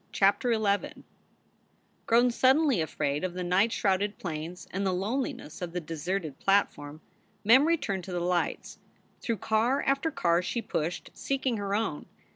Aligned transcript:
CHAPTER 0.11 0.51
XI 0.53 1.03
ROWN 2.09 2.31
suddenly 2.31 2.81
afraid 2.81 3.23
of 3.23 3.35
the 3.35 3.43
night 3.43 3.71
shrouded 3.71 4.17
plains 4.17 4.67
and 4.71 4.83
the 4.83 4.91
loneliness 4.91 5.61
of 5.61 5.73
the 5.73 5.79
deserted 5.79 6.39
platform, 6.39 7.01
Mem 7.43 7.67
returned 7.67 8.05
to 8.05 8.11
the 8.11 8.19
lights. 8.19 8.79
Through 9.21 9.37
car 9.37 9.83
after 9.83 10.09
car 10.09 10.41
she 10.41 10.59
pushed, 10.59 11.11
seeking 11.13 11.57
her 11.57 11.75
own. 11.75 12.07